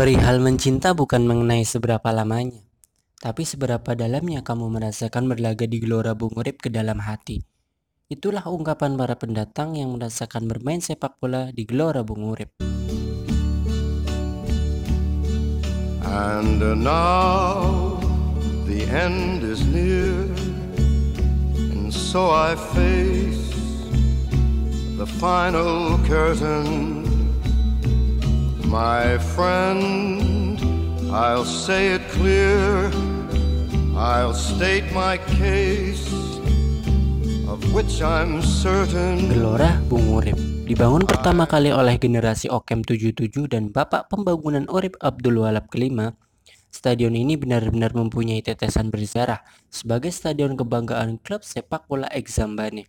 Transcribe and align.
Perihal 0.00 0.40
mencinta 0.40 0.96
bukan 0.96 1.28
mengenai 1.28 1.60
seberapa 1.60 2.08
lamanya, 2.08 2.64
tapi 3.20 3.44
seberapa 3.44 3.92
dalamnya 3.92 4.40
kamu 4.40 4.72
merasakan 4.72 5.28
berlaga 5.28 5.68
di 5.68 5.76
gelora 5.76 6.16
bung 6.16 6.32
urip 6.40 6.64
ke 6.64 6.72
dalam 6.72 7.04
hati. 7.04 7.44
Itulah 8.08 8.48
ungkapan 8.48 8.96
para 8.96 9.20
pendatang 9.20 9.76
yang 9.76 9.92
merasakan 9.92 10.48
bermain 10.48 10.80
sepak 10.80 11.20
bola 11.20 11.52
di 11.52 11.68
gelora 11.68 12.00
bung 12.00 12.32
urip. 12.32 12.64
And 16.08 16.64
now 16.80 18.00
the 18.64 18.88
end 18.88 19.44
is 19.44 19.60
near, 19.68 20.32
and 21.76 21.92
so 21.92 22.32
I 22.32 22.56
face 22.72 23.52
the 24.96 25.04
final 25.20 26.00
curtain. 26.08 27.09
My 28.70 29.18
friend, 29.34 30.54
I'll 31.10 31.42
say 31.42 31.98
it 31.98 32.06
clear, 32.14 32.86
I'll 33.98 34.30
state 34.30 34.86
my 34.94 35.18
case. 35.34 36.06
Gelora 39.26 39.74
Bung 39.90 40.06
Urip 40.14 40.38
dibangun 40.70 41.02
pertama 41.02 41.50
kali 41.50 41.74
oleh 41.74 41.98
generasi 41.98 42.46
Okem 42.46 42.86
77 42.86 43.50
dan 43.50 43.74
Bapak 43.74 44.06
Pembangunan 44.06 44.70
Urip 44.70 44.94
Abdul 45.02 45.42
Walab 45.42 45.66
kelima. 45.66 46.14
Stadion 46.70 47.18
ini 47.18 47.34
benar-benar 47.34 47.90
mempunyai 47.90 48.38
tetesan 48.38 48.94
bersejarah 48.94 49.42
sebagai 49.66 50.14
stadion 50.14 50.54
kebanggaan 50.54 51.18
klub 51.18 51.42
sepak 51.42 51.90
bola 51.90 52.06
Exambane. 52.14 52.86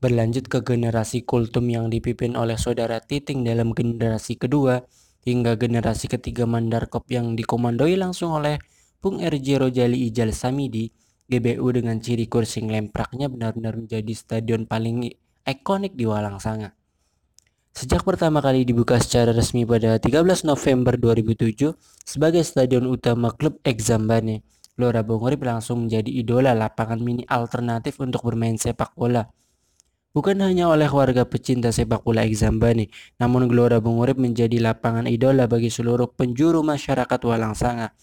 Berlanjut 0.00 0.48
ke 0.48 0.64
generasi 0.64 1.28
kultum 1.28 1.68
yang 1.68 1.92
dipimpin 1.92 2.32
oleh 2.32 2.56
saudara 2.56 2.98
Titing 2.98 3.44
dalam 3.44 3.76
generasi 3.76 4.34
kedua, 4.40 4.82
hingga 5.22 5.54
generasi 5.54 6.10
ketiga 6.10 6.46
Mandarkop 6.46 7.06
yang 7.10 7.38
dikomandoi 7.38 7.94
langsung 7.94 8.34
oleh 8.34 8.58
Bung 9.02 9.18
RJ 9.18 9.58
Rojali 9.58 10.06
Ijal 10.10 10.30
Samidi, 10.30 10.90
GBU 11.26 11.66
dengan 11.74 11.98
ciri 11.98 12.26
kursing 12.30 12.70
lempraknya 12.70 13.26
benar-benar 13.30 13.74
menjadi 13.74 14.12
stadion 14.14 14.66
paling 14.66 15.10
ikonik 15.42 15.94
di 15.94 16.06
Walang 16.06 16.38
Sanga. 16.38 16.74
Sejak 17.72 18.04
pertama 18.04 18.44
kali 18.44 18.68
dibuka 18.68 19.00
secara 19.00 19.32
resmi 19.32 19.64
pada 19.64 19.96
13 19.96 20.44
November 20.44 20.94
2007 21.00 21.72
sebagai 22.04 22.44
stadion 22.44 22.84
utama 22.84 23.32
klub 23.32 23.56
Exambane, 23.64 24.44
Gelora 24.76 25.00
Bung 25.00 25.24
Urip 25.24 25.40
langsung 25.40 25.88
menjadi 25.88 26.12
idola 26.12 26.52
lapangan 26.52 27.00
mini 27.00 27.24
alternatif 27.24 27.96
untuk 28.00 28.28
bermain 28.28 28.60
sepak 28.60 28.92
bola. 28.92 29.24
Bukan 30.12 30.44
hanya 30.44 30.68
oleh 30.68 30.92
warga 30.92 31.24
pecinta 31.24 31.72
sepak 31.72 32.04
bola 32.04 32.28
Exambani, 32.28 32.92
namun 33.16 33.48
Gelora 33.48 33.80
Bung 33.80 33.96
Urip 33.96 34.20
menjadi 34.20 34.60
lapangan 34.60 35.08
idola 35.08 35.48
bagi 35.48 35.72
seluruh 35.72 36.12
penjuru 36.12 36.60
masyarakat 36.60 37.20
Walang 37.24 37.56
Sanga 37.56 37.96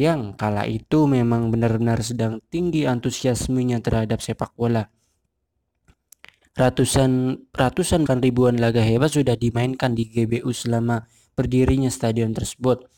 yang 0.00 0.32
kala 0.38 0.64
itu 0.64 1.04
memang 1.04 1.52
benar-benar 1.52 2.00
sedang 2.00 2.40
tinggi 2.48 2.88
antusiasmenya 2.88 3.84
terhadap 3.84 4.24
sepak 4.24 4.56
bola. 4.56 4.88
Ratusan 6.56 7.44
ratusan 7.52 8.08
kan 8.08 8.24
ribuan 8.24 8.56
laga 8.56 8.80
hebat 8.80 9.12
sudah 9.12 9.36
dimainkan 9.36 9.92
di 9.92 10.08
GBU 10.08 10.50
selama 10.56 11.04
berdirinya 11.36 11.92
stadion 11.92 12.32
tersebut. 12.32 12.88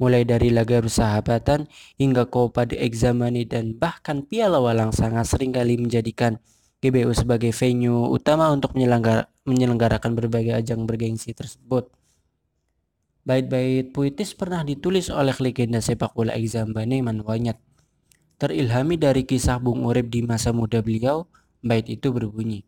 Mulai 0.00 0.22
dari 0.22 0.54
laga 0.54 0.82
persahabatan 0.82 1.66
hingga 1.98 2.26
Copa 2.30 2.66
de 2.66 2.78
Examani 2.78 3.42
dan 3.42 3.74
bahkan 3.74 4.22
Piala 4.22 4.58
Walang 4.58 4.90
Sanga 4.90 5.22
sering 5.22 5.50
kali 5.50 5.78
menjadikan 5.78 6.38
GBU 6.82 7.14
sebagai 7.14 7.54
venue 7.54 8.10
utama 8.10 8.50
untuk 8.50 8.74
menyelenggara, 8.74 9.30
menyelenggarakan 9.46 10.18
berbagai 10.18 10.58
ajang 10.58 10.82
bergengsi 10.82 11.30
tersebut. 11.30 11.86
Bait-bait 13.22 13.94
puitis 13.94 14.34
pernah 14.34 14.66
ditulis 14.66 15.06
oleh 15.06 15.30
legenda 15.38 15.78
sepak 15.78 16.10
bola 16.10 16.34
Exambane 16.34 16.98
Manwanyat. 16.98 17.54
Terilhami 18.34 18.98
dari 18.98 19.22
kisah 19.22 19.62
Bung 19.62 19.86
Urip 19.86 20.10
di 20.10 20.26
masa 20.26 20.50
muda 20.50 20.82
beliau, 20.82 21.30
bait 21.62 21.86
itu 21.86 22.10
berbunyi. 22.10 22.66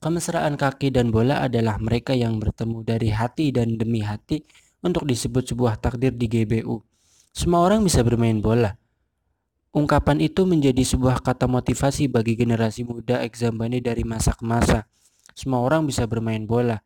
Kemesraan 0.00 0.56
kaki 0.56 0.88
dan 0.88 1.12
bola 1.12 1.44
adalah 1.44 1.76
mereka 1.76 2.16
yang 2.16 2.40
bertemu 2.40 2.88
dari 2.88 3.12
hati 3.12 3.52
dan 3.52 3.76
demi 3.76 4.00
hati 4.00 4.40
untuk 4.80 5.04
disebut 5.04 5.52
sebuah 5.52 5.76
takdir 5.76 6.16
di 6.16 6.24
GBU. 6.24 6.80
Semua 7.36 7.68
orang 7.68 7.84
bisa 7.84 8.00
bermain 8.00 8.40
bola, 8.40 8.80
Ungkapan 9.70 10.18
itu 10.18 10.42
menjadi 10.50 10.82
sebuah 10.82 11.22
kata 11.22 11.46
motivasi 11.46 12.10
bagi 12.10 12.34
generasi 12.34 12.82
muda 12.82 13.22
Exambane 13.22 13.78
dari 13.78 14.02
masa 14.02 14.34
ke 14.34 14.42
masa. 14.42 14.90
Semua 15.38 15.62
orang 15.62 15.86
bisa 15.86 16.10
bermain 16.10 16.42
bola. 16.42 16.82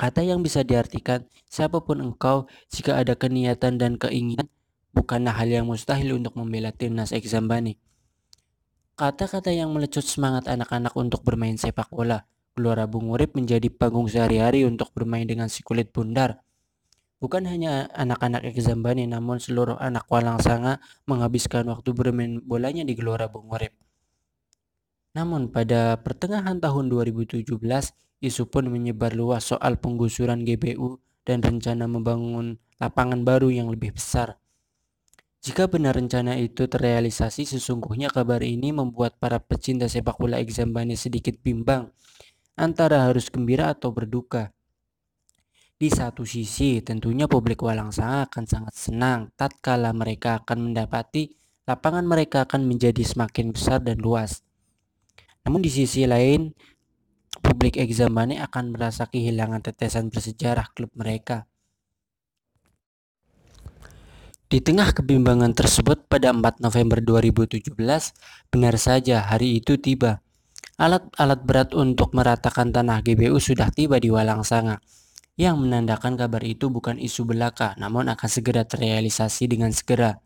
Kata 0.00 0.24
yang 0.24 0.40
bisa 0.40 0.64
diartikan, 0.64 1.28
siapa 1.52 1.84
pun 1.84 2.00
engkau, 2.00 2.48
jika 2.72 2.96
ada 2.96 3.12
keniatan 3.12 3.76
dan 3.76 4.00
keinginan, 4.00 4.48
bukanlah 4.96 5.36
hal 5.36 5.52
yang 5.52 5.68
mustahil 5.68 6.16
untuk 6.16 6.32
membela 6.32 6.72
timnas 6.72 7.12
Exambane. 7.12 7.76
Kata-kata 8.96 9.52
yang 9.52 9.68
melecut 9.76 10.04
semangat 10.08 10.48
anak-anak 10.48 10.96
untuk 10.96 11.20
bermain 11.20 11.60
sepak 11.60 11.92
bola. 11.92 12.24
Gelora 12.56 12.88
Bung 12.88 13.12
Urip 13.12 13.36
menjadi 13.36 13.68
panggung 13.68 14.08
sehari-hari 14.08 14.64
untuk 14.64 14.92
bermain 14.96 15.28
dengan 15.28 15.52
si 15.52 15.60
kulit 15.60 15.92
bundar. 15.92 16.40
Bukan 17.22 17.46
hanya 17.46 17.86
anak-anak 17.94 18.42
Exambani 18.50 19.06
namun 19.06 19.38
seluruh 19.38 19.78
anak 19.78 20.10
Walang 20.10 20.42
Sanga 20.42 20.82
menghabiskan 21.06 21.70
waktu 21.70 21.94
bermain 21.94 22.42
bolanya 22.42 22.82
di 22.82 22.98
Gelora 22.98 23.30
Bung 23.30 23.46
Urip. 23.46 23.70
Namun 25.14 25.54
pada 25.54 26.02
pertengahan 26.02 26.58
tahun 26.58 26.90
2017, 26.90 27.46
isu 28.26 28.42
pun 28.50 28.66
menyebar 28.66 29.14
luas 29.14 29.46
soal 29.46 29.78
penggusuran 29.78 30.42
GBU 30.42 30.98
dan 31.22 31.46
rencana 31.46 31.86
membangun 31.86 32.58
lapangan 32.82 33.22
baru 33.22 33.54
yang 33.54 33.70
lebih 33.70 33.94
besar. 33.94 34.42
Jika 35.46 35.70
benar 35.70 35.94
rencana 35.94 36.34
itu 36.42 36.66
terrealisasi, 36.66 37.46
sesungguhnya 37.46 38.10
kabar 38.10 38.42
ini 38.42 38.74
membuat 38.74 39.22
para 39.22 39.38
pecinta 39.38 39.86
sepak 39.86 40.18
bola 40.18 40.42
Exambani 40.42 40.98
sedikit 40.98 41.38
bimbang 41.38 41.86
antara 42.58 43.06
harus 43.06 43.30
gembira 43.30 43.70
atau 43.70 43.94
berduka. 43.94 44.50
Di 45.82 45.90
satu 45.90 46.22
sisi, 46.22 46.78
tentunya 46.78 47.26
publik 47.26 47.66
Walang 47.66 47.90
Sanga 47.90 48.30
akan 48.30 48.46
sangat 48.46 48.74
senang 48.78 49.34
tatkala 49.34 49.90
mereka 49.90 50.38
akan 50.38 50.70
mendapati 50.70 51.34
lapangan 51.66 52.06
mereka 52.06 52.46
akan 52.46 52.70
menjadi 52.70 53.02
semakin 53.02 53.50
besar 53.50 53.82
dan 53.82 53.98
luas. 53.98 54.46
Namun 55.42 55.58
di 55.58 55.74
sisi 55.74 56.06
lain, 56.06 56.54
publik 57.42 57.82
Examane 57.82 58.38
akan 58.38 58.78
merasa 58.78 59.10
kehilangan 59.10 59.58
tetesan 59.58 60.06
bersejarah 60.06 60.70
klub 60.70 60.94
mereka. 60.94 61.50
Di 64.46 64.62
tengah 64.62 64.94
kebimbangan 64.94 65.50
tersebut 65.50 66.06
pada 66.06 66.30
4 66.30 66.62
November 66.62 67.02
2017, 67.02 67.74
benar 68.54 68.78
saja 68.78 69.26
hari 69.26 69.58
itu 69.58 69.74
tiba. 69.82 70.22
Alat-alat 70.78 71.42
berat 71.42 71.74
untuk 71.74 72.14
meratakan 72.14 72.70
tanah 72.70 73.02
GBU 73.02 73.34
sudah 73.42 73.74
tiba 73.74 73.98
di 73.98 74.14
Walang 74.14 74.46
Sanga 74.46 74.78
yang 75.42 75.58
menandakan 75.58 76.14
kabar 76.14 76.42
itu 76.46 76.70
bukan 76.70 77.02
isu 77.02 77.26
belaka, 77.26 77.74
namun 77.74 78.06
akan 78.06 78.28
segera 78.30 78.62
terrealisasi 78.62 79.50
dengan 79.50 79.74
segera. 79.74 80.22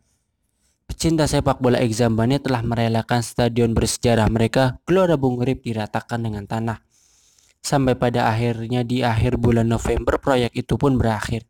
Pecinta 0.87 1.27
sepak 1.27 1.59
bola 1.59 1.83
Exambane 1.83 2.39
telah 2.39 2.63
merelakan 2.63 3.25
stadion 3.25 3.75
bersejarah 3.75 4.31
mereka 4.31 4.79
Gelora 4.87 5.19
Bung 5.19 5.43
Rip 5.43 5.67
diratakan 5.67 6.23
dengan 6.23 6.47
tanah. 6.47 6.79
Sampai 7.59 7.99
pada 7.99 8.31
akhirnya 8.31 8.87
di 8.87 9.03
akhir 9.03 9.43
bulan 9.43 9.67
November 9.67 10.23
proyek 10.23 10.55
itu 10.55 10.79
pun 10.79 10.95
berakhir. 10.95 11.43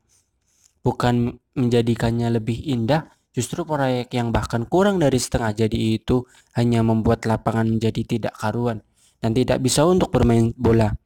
Bukan 0.80 1.36
menjadikannya 1.52 2.32
lebih 2.40 2.64
indah, 2.64 3.12
justru 3.36 3.68
proyek 3.68 4.08
yang 4.16 4.32
bahkan 4.32 4.64
kurang 4.64 4.96
dari 4.96 5.20
setengah 5.20 5.66
jadi 5.66 6.00
itu 6.00 6.24
hanya 6.56 6.80
membuat 6.80 7.28
lapangan 7.28 7.68
menjadi 7.68 8.00
tidak 8.08 8.34
karuan 8.40 8.80
dan 9.20 9.36
tidak 9.36 9.60
bisa 9.60 9.84
untuk 9.84 10.08
bermain 10.08 10.56
bola. 10.56 10.96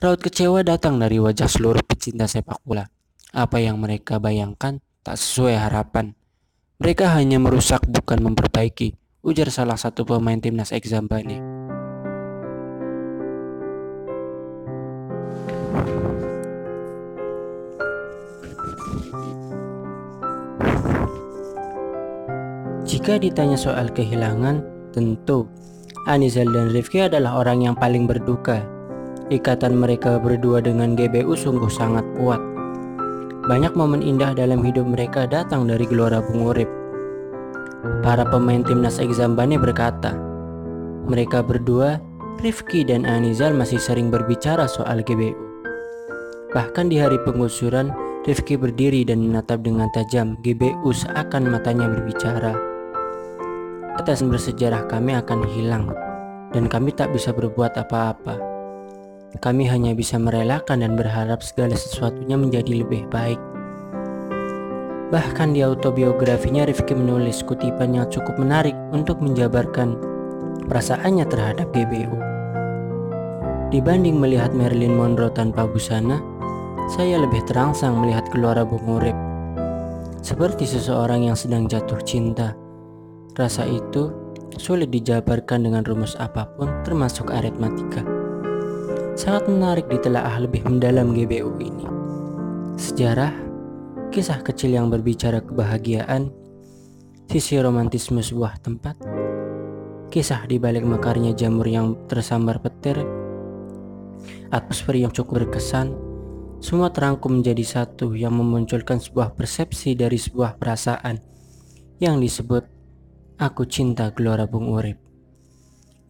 Raut 0.00 0.16
kecewa 0.16 0.64
datang 0.64 0.96
dari 0.96 1.20
wajah 1.20 1.44
seluruh 1.44 1.84
pecinta 1.84 2.24
sepak 2.24 2.64
bola. 2.64 2.88
Apa 3.36 3.60
yang 3.60 3.76
mereka 3.76 4.16
bayangkan 4.16 4.80
tak 5.04 5.20
sesuai 5.20 5.60
harapan. 5.60 6.16
Mereka 6.80 7.12
hanya 7.12 7.36
merusak 7.36 7.84
bukan 7.84 8.24
memperbaiki, 8.24 8.96
ujar 9.20 9.52
salah 9.52 9.76
satu 9.76 10.08
pemain 10.08 10.40
timnas 10.40 10.72
Exambani. 10.72 11.36
Jika 22.88 23.20
ditanya 23.20 23.60
soal 23.60 23.92
kehilangan, 23.92 24.64
tentu 24.96 25.44
Anizal 26.08 26.48
dan 26.48 26.72
Rifki 26.72 27.04
adalah 27.04 27.36
orang 27.36 27.68
yang 27.68 27.76
paling 27.76 28.08
berduka 28.08 28.79
Ikatan 29.30 29.78
mereka 29.78 30.18
berdua 30.18 30.58
dengan 30.58 30.98
GBU 30.98 31.38
sungguh 31.38 31.70
sangat 31.70 32.02
kuat. 32.18 32.42
Banyak 33.46 33.78
momen 33.78 34.02
indah 34.02 34.34
dalam 34.34 34.58
hidup 34.66 34.90
mereka 34.90 35.22
datang 35.22 35.70
dari 35.70 35.86
Gelora 35.86 36.18
Bung. 36.18 36.50
Para 38.02 38.26
pemain 38.26 38.66
timnas 38.66 38.98
Exambane 38.98 39.54
berkata, 39.54 40.18
mereka 41.06 41.46
berdua, 41.46 42.02
Rifki 42.42 42.82
dan 42.82 43.06
Anizal 43.06 43.54
masih 43.54 43.78
sering 43.78 44.10
berbicara 44.10 44.66
soal 44.66 44.98
GBU. 45.06 45.38
Bahkan 46.50 46.90
di 46.90 46.98
hari 46.98 47.22
penggusuran, 47.22 47.94
Rifki 48.26 48.58
berdiri 48.58 49.06
dan 49.06 49.30
menatap 49.30 49.62
dengan 49.62 49.86
tajam 49.94 50.42
GBU 50.42 50.90
seakan 50.90 51.54
matanya 51.54 51.86
berbicara. 51.86 52.58
Atas 53.94 54.26
bersejarah 54.26 54.90
kami 54.90 55.14
akan 55.14 55.46
hilang 55.54 55.86
dan 56.50 56.66
kami 56.66 56.90
tak 56.90 57.14
bisa 57.14 57.30
berbuat 57.30 57.78
apa-apa. 57.78 58.49
Kami 59.38 59.70
hanya 59.70 59.94
bisa 59.94 60.18
merelakan 60.18 60.82
dan 60.82 60.98
berharap 60.98 61.38
segala 61.46 61.78
sesuatunya 61.78 62.34
menjadi 62.34 62.82
lebih 62.82 63.06
baik. 63.14 63.38
Bahkan 65.14 65.54
di 65.54 65.62
autobiografinya 65.62 66.66
Rifki 66.66 66.98
menulis 66.98 67.46
kutipan 67.46 67.94
yang 67.94 68.10
cukup 68.10 68.42
menarik 68.42 68.74
untuk 68.90 69.22
menjabarkan 69.22 69.94
perasaannya 70.66 71.26
terhadap 71.30 71.70
GBU. 71.70 72.14
Dibanding 73.70 74.18
melihat 74.18 74.50
Marilyn 74.50 74.98
Monroe 74.98 75.30
tanpa 75.30 75.62
busana, 75.62 76.18
saya 76.90 77.22
lebih 77.22 77.46
terangsang 77.46 78.02
melihat 78.02 78.26
Gelora 78.34 78.66
Bung 78.66 78.82
Urip. 78.82 79.14
Seperti 80.26 80.66
seseorang 80.66 81.30
yang 81.30 81.38
sedang 81.38 81.70
jatuh 81.70 82.02
cinta. 82.02 82.58
Rasa 83.38 83.62
itu 83.62 84.10
sulit 84.58 84.90
dijabarkan 84.90 85.70
dengan 85.70 85.86
rumus 85.86 86.18
apa 86.18 86.50
pun 86.58 86.82
termasuk 86.82 87.30
aritmatika. 87.30 88.19
Sangat 89.20 89.52
menarik 89.52 89.84
ditelaah 89.92 90.40
lebih 90.40 90.64
mendalam 90.64 91.12
GBU 91.12 91.60
ini. 91.60 91.84
Sejarah, 92.80 93.36
kisah 94.08 94.40
kecil 94.40 94.72
yang 94.72 94.88
berbicara 94.88 95.44
kebahagiaan, 95.44 96.32
sisi 97.28 97.60
romantisme 97.60 98.24
sebuah 98.24 98.64
tempat, 98.64 98.96
kisah 100.08 100.48
di 100.48 100.56
balik 100.56 100.88
mekarnya 100.88 101.36
jamur 101.36 101.68
yang 101.68 102.00
tersambar 102.08 102.64
petir, 102.64 102.96
atmosfer 104.56 104.96
yang 104.96 105.12
cukup 105.12 105.44
berkesan, 105.44 105.92
semua 106.64 106.88
terangkum 106.88 107.44
menjadi 107.44 107.84
satu 107.84 108.16
yang 108.16 108.32
memunculkan 108.32 109.04
sebuah 109.04 109.36
persepsi 109.36 110.00
dari 110.00 110.16
sebuah 110.16 110.56
perasaan 110.56 111.20
yang 112.00 112.16
disebut 112.24 112.64
Aku 113.36 113.68
Cinta 113.68 114.16
Gelora 114.16 114.48
Bung 114.48 114.72
Urip. 114.72 114.99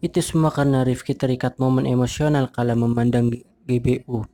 Itu 0.01 0.17
semua 0.17 0.49
karena 0.49 0.81
Rifki 0.81 1.13
terikat 1.13 1.61
momen 1.61 1.85
emosional 1.85 2.49
kala 2.49 2.73
memandang 2.73 3.29
GBU. 3.69 4.25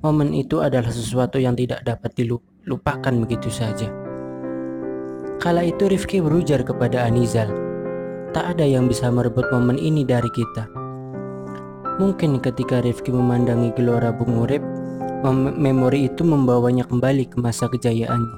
Momen 0.00 0.32
itu 0.32 0.64
adalah 0.64 0.88
sesuatu 0.88 1.36
yang 1.36 1.52
tidak 1.52 1.84
dapat 1.84 2.16
dilupakan 2.16 3.12
begitu 3.20 3.52
saja. 3.52 3.92
Kala 5.36 5.68
itu 5.68 5.84
Rifki 5.84 6.24
berujar 6.24 6.64
kepada 6.64 7.04
Anizal, 7.04 7.52
tak 8.32 8.56
ada 8.56 8.64
yang 8.64 8.88
bisa 8.88 9.12
merebut 9.12 9.44
momen 9.52 9.76
ini 9.76 10.00
dari 10.00 10.32
kita. 10.32 10.64
Mungkin 12.00 12.40
ketika 12.40 12.80
Rifki 12.80 13.12
memandangi 13.12 13.76
Gelora 13.76 14.16
Bung 14.16 14.48
Urip, 14.48 14.64
memori 15.60 16.08
itu 16.08 16.24
membawanya 16.24 16.88
kembali 16.88 17.28
ke 17.28 17.36
masa 17.36 17.68
kejayaannya. 17.68 18.36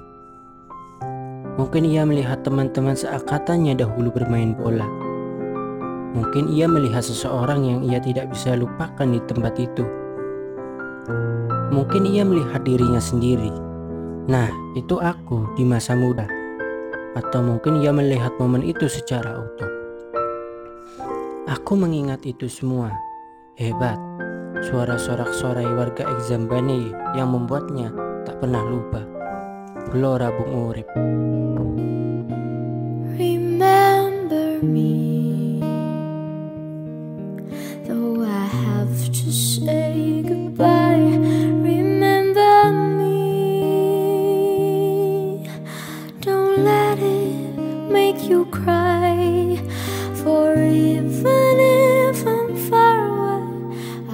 Mungkin 1.54 1.86
ia 1.86 2.02
melihat 2.02 2.42
teman-teman 2.42 2.98
seangkatannya 2.98 3.78
dahulu 3.78 4.10
bermain 4.10 4.58
bola. 4.58 4.86
Mungkin 6.16 6.48
ia 6.48 6.64
melihat 6.64 7.04
seseorang 7.04 7.64
yang 7.64 7.80
ia 7.84 8.00
tidak 8.00 8.32
bisa 8.32 8.56
lupakan 8.56 9.08
di 9.08 9.20
tempat 9.28 9.54
itu. 9.60 9.84
Mungkin 11.68 12.08
ia 12.08 12.24
melihat 12.24 12.64
dirinya 12.64 13.00
sendiri. 13.00 13.52
Nah, 14.28 14.48
itu 14.76 14.96
aku 15.00 15.52
di 15.56 15.64
masa 15.68 15.92
muda. 15.92 16.24
Atau 17.16 17.44
mungkin 17.44 17.80
ia 17.80 17.92
melihat 17.92 18.32
momen 18.40 18.64
itu 18.64 18.88
secara 18.88 19.36
utuh. 19.36 19.72
Aku 21.48 21.76
mengingat 21.76 22.24
itu 22.28 22.48
semua. 22.48 22.92
Hebat. 23.56 23.96
Suara 24.64 25.00
sorak-sorai 25.00 25.64
warga 25.64 26.08
Exambane 26.16 26.92
yang 27.16 27.32
membuatnya 27.32 27.88
tak 28.28 28.40
pernah 28.40 28.64
lupa. 28.64 29.00
Gelora 29.88 30.28
Bung 30.28 30.52
Urip. 30.52 30.88
Remember 33.16 34.60
me 34.60 34.97
cry 48.68 49.56
For 50.22 50.54
even 50.62 51.54
if 51.58 52.18
I'm 52.26 52.50
far 52.68 52.98
away, 53.12 53.46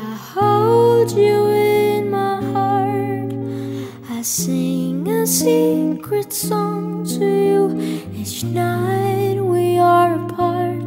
I 0.09 0.13
hold 0.33 1.11
you 1.11 1.39
in 1.49 2.11
my 2.19 2.37
heart. 2.53 3.33
I 4.17 4.23
sing 4.23 5.09
a 5.09 5.27
secret 5.27 6.33
song 6.33 7.05
to 7.17 7.27
you 7.49 7.63
each 8.21 8.45
night 8.45 9.39
we 9.55 9.79
are 9.79 10.13
apart. 10.25 10.87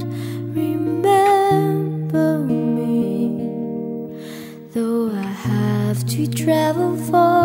Remember 0.62 2.32
me, 2.40 3.04
though 4.74 5.12
I 5.12 5.32
have 5.52 6.00
to 6.14 6.22
travel 6.42 6.96
far. 7.10 7.37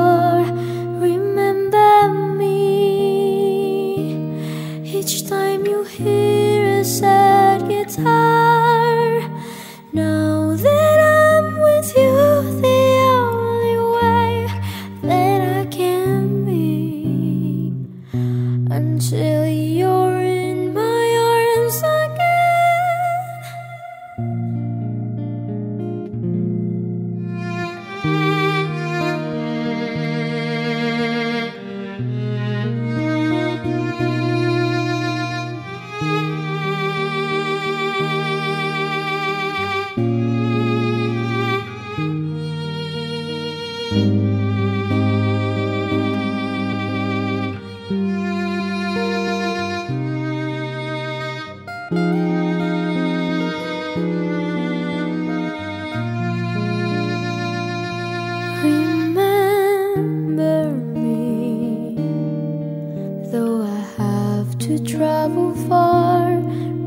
to 64.63 64.79
travel 64.79 65.53
far, 65.67 66.39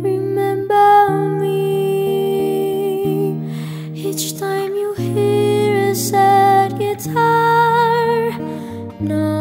remember 0.08 1.38
me. 1.42 2.56
Each 3.94 4.40
time 4.40 4.74
you 4.74 4.94
hear 4.94 5.90
a 5.90 5.96
sad 5.96 6.80
guitar, 6.80 8.32
no. 9.02 9.35